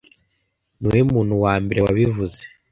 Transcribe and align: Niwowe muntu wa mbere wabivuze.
Niwowe 0.79 1.01
muntu 1.13 1.33
wa 1.43 1.53
mbere 1.63 1.79
wabivuze. 1.85 2.41